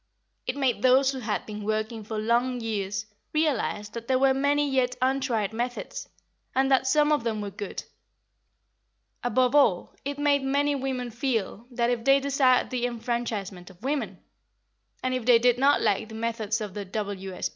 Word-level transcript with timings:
It 0.47 0.55
made 0.57 0.81
those 0.81 1.11
who 1.11 1.19
had 1.19 1.45
been 1.45 1.63
working 1.63 2.03
for 2.03 2.17
long 2.17 2.59
years 2.59 3.05
realise 3.35 3.89
that 3.89 4.07
there 4.07 4.17
were 4.17 4.33
many 4.33 4.67
yet 4.67 4.95
untried 4.99 5.53
methods, 5.53 6.09
and 6.55 6.71
that 6.71 6.87
some 6.87 7.11
of 7.11 7.23
them 7.23 7.39
were 7.39 7.51
good. 7.51 7.83
Above 9.23 9.53
all, 9.53 9.93
it 10.03 10.17
made 10.17 10.41
many 10.41 10.73
women 10.73 11.11
feel 11.11 11.67
that, 11.69 11.91
if 11.91 12.03
they 12.03 12.19
desired 12.19 12.71
the 12.71 12.87
enfranchisement 12.87 13.69
of 13.69 13.83
women, 13.83 14.17
and 15.03 15.13
if 15.13 15.23
they 15.27 15.37
did 15.37 15.59
not 15.59 15.83
like 15.83 16.09
the 16.09 16.15
methods 16.15 16.61
of 16.61 16.73
the 16.73 16.83
W.S. 16.83 17.49